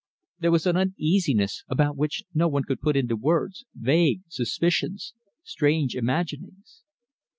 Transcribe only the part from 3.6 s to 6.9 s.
vague suspicions, strange imaginings.